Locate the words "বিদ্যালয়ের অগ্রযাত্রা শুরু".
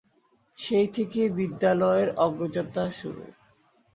1.37-3.23